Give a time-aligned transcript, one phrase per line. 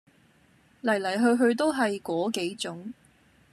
[0.81, 2.91] 黎黎去去都係果幾種